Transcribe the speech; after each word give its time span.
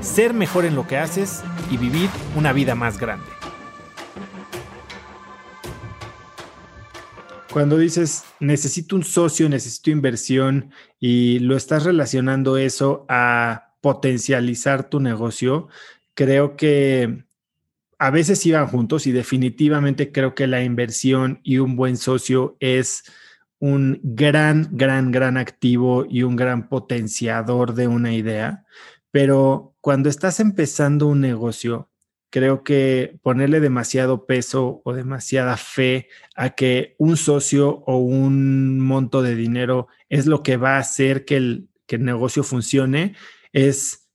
ser 0.00 0.34
mejor 0.34 0.64
en 0.64 0.74
lo 0.74 0.86
que 0.86 0.96
haces 0.96 1.42
y 1.70 1.76
vivir 1.76 2.08
una 2.36 2.52
vida 2.52 2.74
más 2.74 2.98
grande. 2.98 3.26
Cuando 7.52 7.78
dices 7.78 8.24
necesito 8.38 8.94
un 8.96 9.02
socio, 9.02 9.48
necesito 9.48 9.90
inversión 9.90 10.70
y 10.98 11.40
lo 11.40 11.56
estás 11.56 11.84
relacionando 11.84 12.56
eso 12.56 13.04
a 13.08 13.74
potencializar 13.80 14.88
tu 14.88 15.00
negocio, 15.00 15.68
creo 16.14 16.56
que 16.56 17.24
a 17.98 18.10
veces 18.10 18.44
iban 18.46 18.66
juntos 18.66 19.06
y 19.06 19.12
definitivamente 19.12 20.12
creo 20.12 20.34
que 20.34 20.46
la 20.46 20.62
inversión 20.62 21.40
y 21.42 21.58
un 21.58 21.76
buen 21.76 21.96
socio 21.96 22.56
es 22.60 23.04
un 23.58 24.00
gran, 24.02 24.68
gran, 24.72 25.10
gran 25.10 25.36
activo 25.36 26.06
y 26.08 26.22
un 26.22 26.34
gran 26.34 26.68
potenciador 26.68 27.74
de 27.74 27.88
una 27.88 28.14
idea. 28.14 28.64
Pero 29.10 29.76
cuando 29.80 30.08
estás 30.08 30.40
empezando 30.40 31.06
un 31.06 31.20
negocio, 31.20 31.90
creo 32.30 32.62
que 32.62 33.18
ponerle 33.22 33.60
demasiado 33.60 34.26
peso 34.26 34.82
o 34.84 34.92
demasiada 34.92 35.56
fe 35.56 36.08
a 36.36 36.50
que 36.50 36.94
un 36.98 37.16
socio 37.16 37.82
o 37.86 37.98
un 37.98 38.78
monto 38.80 39.22
de 39.22 39.34
dinero 39.34 39.88
es 40.08 40.26
lo 40.26 40.42
que 40.42 40.56
va 40.56 40.76
a 40.76 40.80
hacer 40.80 41.24
que 41.24 41.36
el, 41.36 41.68
que 41.86 41.96
el 41.96 42.04
negocio 42.04 42.44
funcione 42.44 43.16
es 43.52 44.08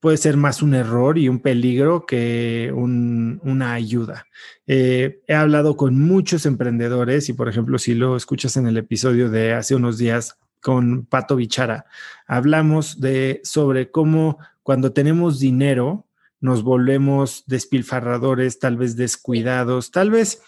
puede 0.00 0.18
ser 0.18 0.36
más 0.36 0.62
un 0.62 0.74
error 0.74 1.18
y 1.18 1.28
un 1.28 1.40
peligro 1.40 2.06
que 2.06 2.70
una 2.72 3.72
ayuda. 3.72 4.26
Eh, 4.68 5.20
he 5.26 5.34
hablado 5.34 5.76
con 5.76 6.00
muchos 6.00 6.46
emprendedores 6.46 7.28
y, 7.28 7.32
por 7.32 7.48
ejemplo, 7.48 7.76
si 7.78 7.94
lo 7.94 8.16
escuchas 8.16 8.56
en 8.56 8.68
el 8.68 8.76
episodio 8.76 9.30
de 9.30 9.54
hace 9.54 9.74
unos 9.74 9.98
días 9.98 10.38
con 10.60 11.06
Pato 11.06 11.36
Bichara, 11.36 11.86
hablamos 12.26 13.00
de 13.00 13.40
sobre 13.44 13.90
cómo 13.90 14.38
cuando 14.62 14.92
tenemos 14.92 15.38
dinero 15.38 16.06
nos 16.40 16.62
volvemos 16.62 17.44
despilfarradores, 17.46 18.58
tal 18.58 18.76
vez 18.76 18.96
descuidados, 18.96 19.90
tal 19.90 20.10
vez 20.10 20.42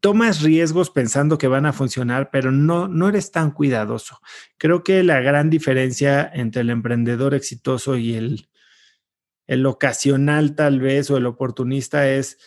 tomas 0.00 0.42
riesgos 0.42 0.90
pensando 0.90 1.38
que 1.38 1.48
van 1.48 1.66
a 1.66 1.72
funcionar, 1.72 2.30
pero 2.30 2.50
no, 2.50 2.88
no 2.88 3.08
eres 3.08 3.30
tan 3.30 3.50
cuidadoso. 3.50 4.20
Creo 4.58 4.82
que 4.82 5.02
la 5.02 5.20
gran 5.20 5.50
diferencia 5.50 6.30
entre 6.32 6.62
el 6.62 6.70
emprendedor 6.70 7.34
exitoso 7.34 7.96
y 7.96 8.14
el 8.14 8.48
el 9.46 9.66
ocasional 9.66 10.54
tal 10.54 10.80
vez 10.80 11.10
o 11.10 11.16
el 11.16 11.26
oportunista 11.26 12.08
es 12.08 12.38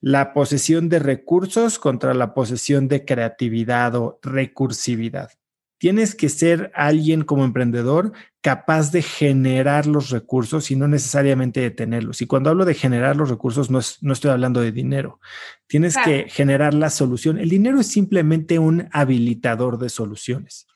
la 0.00 0.32
posesión 0.32 0.88
de 0.88 0.98
recursos 0.98 1.78
contra 1.78 2.14
la 2.14 2.34
posesión 2.34 2.88
de 2.88 3.04
creatividad 3.04 3.94
o 3.94 4.18
recursividad. 4.22 5.30
Tienes 5.78 6.14
que 6.14 6.28
ser 6.28 6.70
alguien 6.74 7.22
como 7.22 7.44
emprendedor 7.44 8.12
capaz 8.40 8.92
de 8.92 9.02
generar 9.02 9.86
los 9.86 10.10
recursos 10.10 10.70
y 10.70 10.76
no 10.76 10.86
necesariamente 10.86 11.60
de 11.60 11.70
tenerlos. 11.70 12.22
Y 12.22 12.26
cuando 12.26 12.50
hablo 12.50 12.64
de 12.64 12.74
generar 12.74 13.16
los 13.16 13.30
recursos, 13.30 13.70
no, 13.70 13.78
estoy 13.80 14.30
hablando 14.30 14.60
de 14.60 14.72
dinero. 14.72 15.20
Tienes 15.66 15.96
que 16.04 16.26
generar 16.28 16.74
la 16.74 16.90
solución. 16.90 17.38
El 17.38 17.48
dinero 17.48 17.80
es 17.80 17.86
simplemente 17.86 18.58
un 18.58 18.88
habilitador 18.92 19.78
de 19.78 19.88
soluciones. 19.88 20.66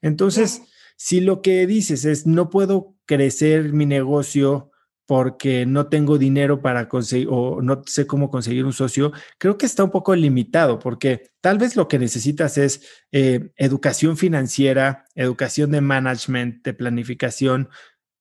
Entonces, 0.00 0.62
si 0.96 1.20
lo 1.20 1.42
que 1.42 1.66
dices 1.66 2.04
es, 2.04 2.26
no 2.26 2.50
puedo 2.50 2.94
crecer 3.06 3.72
mi 3.72 3.86
negocio 3.86 4.70
porque 5.08 5.64
no 5.64 5.86
tengo 5.86 6.18
dinero 6.18 6.60
para 6.60 6.86
conseguir 6.86 7.28
o 7.30 7.62
no 7.62 7.82
sé 7.86 8.06
cómo 8.06 8.30
conseguir 8.30 8.66
un 8.66 8.74
socio, 8.74 9.10
creo 9.38 9.56
que 9.56 9.64
está 9.64 9.82
un 9.82 9.90
poco 9.90 10.14
limitado 10.14 10.78
porque 10.78 11.30
tal 11.40 11.56
vez 11.56 11.76
lo 11.76 11.88
que 11.88 11.98
necesitas 11.98 12.58
es 12.58 12.86
eh, 13.10 13.50
educación 13.56 14.18
financiera, 14.18 15.06
educación 15.14 15.70
de 15.70 15.80
management, 15.80 16.62
de 16.62 16.74
planificación, 16.74 17.70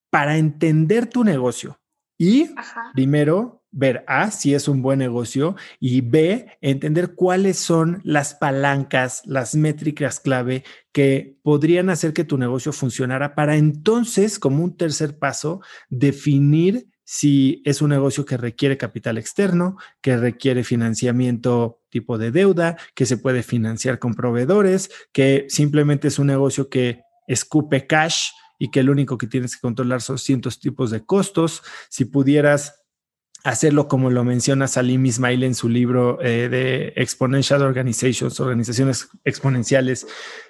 para 0.10 0.38
entender 0.38 1.08
tu 1.08 1.26
negocio. 1.26 1.78
Y 2.18 2.52
primero 2.94 3.66
ver 3.78 4.04
A, 4.08 4.32
si 4.32 4.56
es 4.56 4.68
un 4.68 4.82
buen 4.82 4.98
negocio 4.98 5.56
y 5.80 6.02
B, 6.02 6.58
entender 6.62 7.14
cuáles 7.14 7.60
son 7.60 8.02
las 8.04 8.34
palancas, 8.34 9.22
las 9.26 9.54
métricas 9.54 10.20
clave 10.20 10.64
que 10.92 11.38
podrían 11.44 11.92
hacer 11.92 12.12
que 12.12 12.24
tu 12.24 12.40
negocio 12.40 12.74
funcionara 12.74 13.36
para 13.36 13.56
entonces, 13.56 14.40
como 14.40 14.64
un 14.64 14.76
tercer 14.76 15.20
paso, 15.20 15.62
definir 15.90 16.88
si 17.04 17.62
es 17.66 17.84
un 17.84 17.92
negocio 17.92 18.26
que 18.26 18.36
requiere 18.36 18.78
capital 18.78 19.20
externo, 19.20 19.78
que 20.02 20.18
requiere 20.18 20.64
financiamiento 20.64 21.80
tipo 21.90 22.18
de 22.18 22.32
deuda, 22.32 22.78
que 22.96 23.06
se 23.06 23.18
puede 23.18 23.44
financiar 23.44 24.00
con 24.00 24.16
proveedores, 24.16 24.90
que 25.14 25.46
simplemente 25.50 26.08
es 26.08 26.18
un 26.18 26.28
negocio 26.28 26.68
que 26.68 27.04
escupe 27.28 27.86
cash 27.86 28.30
y 28.58 28.72
que 28.72 28.82
lo 28.82 28.92
único 28.92 29.20
que 29.20 29.28
tienes 29.28 29.56
que 29.56 29.62
controlar 29.62 30.02
son 30.02 30.18
cientos 30.18 30.60
tipos 30.60 30.90
de 30.90 31.06
costos. 31.06 31.62
Si 31.90 32.06
pudieras 32.06 32.77
hacerlo 33.48 33.88
como 33.88 34.10
lo 34.10 34.26
menciona 34.26 34.68
Salim 34.68 35.06
Ismail 35.06 35.42
en 35.44 35.56
su 35.56 35.70
libro 35.70 36.22
eh, 36.22 36.50
de 36.50 36.92
Exponential 36.98 37.62
Organizations, 37.62 38.42
organizaciones 38.42 39.08
exponenciales, 39.24 40.06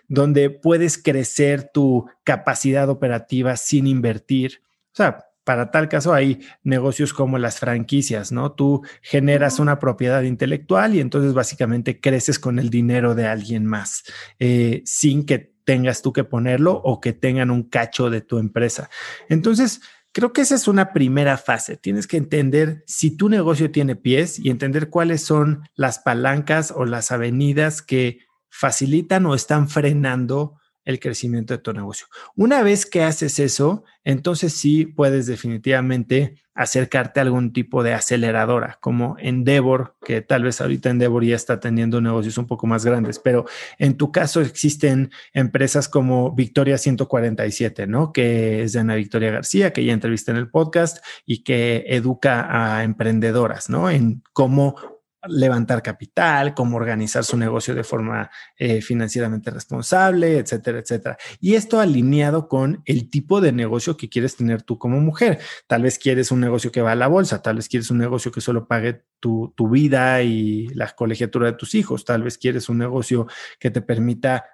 donde 0.08 0.50
puedes 0.50 0.98
crecer 0.98 1.70
tu 1.72 2.10
capacidad 2.24 2.90
operativa 2.90 3.56
sin 3.56 3.86
invertir. 3.86 4.62
O 4.94 4.96
sea, 4.96 5.26
para 5.44 5.70
tal 5.70 5.90
caso 5.90 6.12
hay 6.12 6.40
negocios 6.64 7.14
como 7.14 7.38
las 7.38 7.60
franquicias, 7.60 8.32
¿no? 8.32 8.54
Tú 8.54 8.82
generas 9.04 9.60
una 9.60 9.78
propiedad 9.78 10.24
intelectual 10.24 10.96
y 10.96 11.00
entonces 11.00 11.36
básicamente 11.36 12.02
creces 12.02 12.40
con 12.40 12.58
el 12.58 12.72
dinero 12.72 13.14
de 13.14 13.28
alguien 13.28 13.68
más, 13.68 14.06
eh, 14.40 14.82
sin 14.86 15.24
que 15.24 15.54
tengas 15.66 16.02
tú 16.02 16.14
que 16.14 16.24
ponerlo 16.24 16.82
o 16.84 17.00
que 17.00 17.14
tengan 17.14 17.52
un 17.52 17.64
cacho 17.64 18.10
de 18.10 18.22
tu 18.22 18.40
empresa. 18.40 18.90
Entonces, 19.30 19.82
Creo 20.18 20.34
que 20.34 20.42
esa 20.42 20.56
es 20.56 20.68
una 20.68 20.94
primera 20.94 21.38
fase. 21.38 21.78
Tienes 21.78 22.08
que 22.08 22.18
entender 22.18 22.84
si 22.88 23.16
tu 23.16 23.30
negocio 23.30 23.70
tiene 23.70 23.96
pies 23.96 24.40
y 24.40 24.50
entender 24.50 24.90
cuáles 24.90 25.22
son 25.22 25.70
las 25.76 26.00
palancas 26.00 26.74
o 26.76 26.86
las 26.86 27.12
avenidas 27.12 27.84
que 27.84 28.22
facilitan 28.50 29.28
o 29.28 29.36
están 29.36 29.70
frenando 29.70 30.56
el 30.88 31.02
crecimiento 31.02 31.54
de 31.54 31.58
tu 31.58 31.74
negocio. 31.74 32.08
Una 32.36 32.64
vez 32.64 32.86
que 32.86 33.04
haces 33.04 33.40
eso, 33.40 33.84
entonces 34.06 34.54
sí 34.54 34.86
puedes 34.86 35.28
definitivamente 35.28 36.38
acercarte 36.56 37.20
a 37.20 37.24
algún 37.24 37.52
tipo 37.52 37.84
de 37.84 37.94
aceleradora, 37.94 38.78
como 38.80 39.18
Endeavor, 39.20 39.98
que 40.04 40.22
tal 40.22 40.44
vez 40.44 40.62
ahorita 40.62 40.90
Endeavor 40.90 41.26
ya 41.26 41.36
está 41.36 41.60
teniendo 41.60 42.00
negocios 42.00 42.38
un 42.38 42.48
poco 42.48 42.68
más 42.68 42.86
grandes, 42.86 43.20
pero 43.20 43.46
en 43.78 43.98
tu 43.98 44.14
caso 44.14 44.40
existen 44.40 45.12
empresas 45.34 45.90
como 45.90 46.34
Victoria 46.34 46.78
147, 46.78 47.86
¿no? 47.86 48.14
Que 48.14 48.64
es 48.64 48.72
de 48.72 48.80
Ana 48.80 48.96
Victoria 48.96 49.30
García, 49.30 49.74
que 49.74 49.84
ya 49.84 49.92
entrevisté 49.92 50.32
en 50.32 50.38
el 50.38 50.50
podcast 50.50 51.06
y 51.26 51.44
que 51.44 51.84
educa 51.88 52.48
a 52.50 52.86
emprendedoras, 52.86 53.70
¿no? 53.70 53.90
En 53.90 54.24
cómo 54.32 54.97
levantar 55.30 55.82
capital, 55.82 56.54
cómo 56.54 56.78
organizar 56.78 57.24
su 57.24 57.38
negocio 57.38 57.76
de 57.76 57.84
forma 57.84 58.30
eh, 58.58 58.82
financieramente 58.82 59.52
responsable, 59.52 60.38
etcétera, 60.38 60.80
etcétera. 60.80 61.18
Y 61.40 61.56
esto 61.56 61.80
alineado 61.80 62.48
con 62.48 62.82
el 62.86 63.10
tipo 63.10 63.42
de 63.42 63.52
negocio 63.52 63.98
que 63.98 64.10
quieres 64.10 64.36
tener 64.36 64.62
tú 64.62 64.78
como 64.78 65.00
mujer. 65.00 65.40
Tal 65.68 65.84
vez 65.84 66.00
quieres 66.00 66.32
un 66.32 66.40
negocio 66.40 66.72
que 66.72 66.82
va 66.82 66.92
a 66.92 66.96
la 66.96 67.08
bolsa, 67.08 67.42
tal 67.42 67.58
vez 67.58 67.68
quieres 67.70 67.92
un 67.92 67.98
negocio 67.98 68.32
que 68.32 68.42
solo 68.42 68.68
pague 68.68 69.04
tu, 69.20 69.54
vida 69.70 70.22
y 70.22 70.68
la 70.70 70.88
colegiatura 70.96 71.48
de 71.48 71.58
tus 71.58 71.76
hijos, 71.76 72.06
tal 72.06 72.24
vez 72.24 72.38
quieres 72.38 72.70
un 72.70 72.78
negocio 72.78 73.28
que 73.60 73.70
te 73.70 73.82
permita 73.82 74.46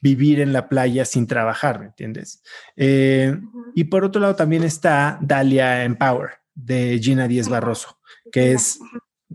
vivir 0.00 0.40
en 0.40 0.52
la 0.52 0.68
playa 0.68 1.04
sin 1.04 1.26
trabajar, 1.26 1.80
¿me 1.80 1.86
entiendes? 1.86 2.42
Eh, 2.76 3.36
y 3.74 3.84
por 3.84 4.04
otro 4.04 4.20
lado 4.20 4.36
también 4.36 4.62
está 4.62 5.18
Dalia 5.20 5.84
Empower 5.84 6.30
de 6.54 6.98
Gina 7.02 7.26
Díez 7.26 7.48
Barroso, 7.48 7.98
que 8.30 8.52
es 8.52 8.78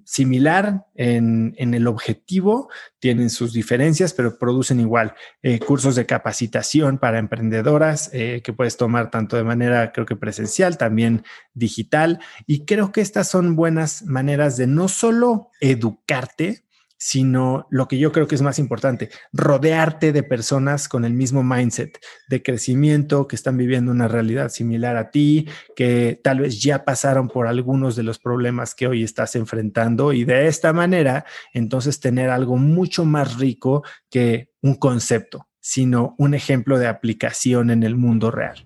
similar 0.03 0.85
en, 0.95 1.55
el 1.57 1.87
objetivo, 1.87 2.69
tienen 2.99 3.29
sus 3.29 3.53
diferencias, 3.53 4.13
pero 4.13 4.37
producen 4.37 4.79
igual 4.79 5.15
eh, 5.41 5.59
cursos 5.59 5.95
de 5.95 6.05
capacitación 6.05 6.97
para 6.97 7.19
emprendedoras 7.19 8.09
eh, 8.13 8.41
que 8.43 8.53
puedes 8.53 8.77
tomar 8.77 9.09
tanto 9.09 9.37
de 9.37 9.43
manera, 9.43 9.91
creo 9.93 10.05
que 10.05 10.15
presencial, 10.15 10.77
también 10.77 11.23
digital. 11.53 12.19
Y 12.45 12.65
creo 12.65 12.91
que 12.91 13.01
estas 13.01 13.29
son 13.29 13.55
buenas 13.55 14.03
maneras 14.03 14.57
de 14.57 14.67
no 14.67 14.87
solo 14.87 15.49
educarte, 15.61 16.64
sino 16.97 17.67
lo 17.69 17.87
que 17.87 17.97
yo 17.97 18.11
creo 18.11 18.27
que 18.27 18.35
es 18.35 18.41
más 18.41 18.59
importante, 18.59 19.09
rodearte 19.33 20.11
de 20.11 20.23
personas 20.23 20.87
con 20.87 21.05
el 21.05 21.13
mismo 21.13 21.43
mindset 21.43 21.99
de 22.29 22.41
crecimiento, 22.41 23.27
que 23.27 23.35
están 23.35 23.57
viviendo 23.57 23.91
una 23.91 24.07
realidad 24.07 24.49
similar 24.49 24.97
a 24.97 25.11
ti, 25.11 25.47
que 25.75 26.19
tal 26.23 26.39
vez 26.39 26.61
ya 26.61 26.85
pasaron 26.85 27.27
por 27.27 27.47
algunos 27.47 27.95
de 27.95 28.03
los 28.03 28.19
problemas 28.19 28.75
que 28.75 28.87
hoy 28.87 29.03
estás 29.03 29.35
enfrentando 29.35 30.13
y 30.13 30.23
de 30.23 30.47
esta 30.47 30.73
manera, 30.73 31.25
entonces 31.53 31.99
tener 31.99 32.29
algo 32.29 32.57
mucho 32.57 33.05
más 33.05 33.37
rico 33.37 33.83
que 34.09 34.49
un 34.61 34.75
concepto, 34.75 35.47
sino 35.59 36.15
un 36.17 36.33
ejemplo 36.33 36.79
de 36.79 36.87
aplicación 36.87 37.69
en 37.69 37.83
el 37.83 37.95
mundo 37.95 38.31
real. 38.31 38.65